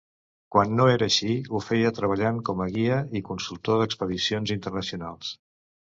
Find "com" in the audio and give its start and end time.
2.51-2.65